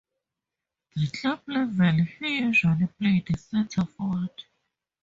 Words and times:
At 0.99 1.13
club 1.13 1.41
level 1.45 2.05
he 2.17 2.39
usually 2.39 2.87
played 2.97 3.39
center-forward. 3.39 4.45